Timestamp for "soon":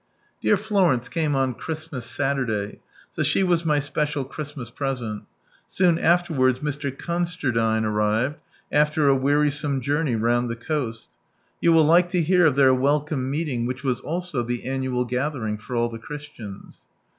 5.67-5.99